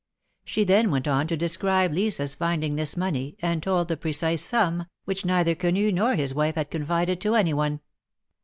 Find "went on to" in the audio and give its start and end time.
0.89-1.37